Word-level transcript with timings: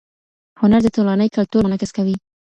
هنر 0.61 0.81
د 0.83 0.87
ټولنې 0.95 1.27
کلتور 1.35 1.61
منعکس 1.65 1.91
کوي. 1.97 2.15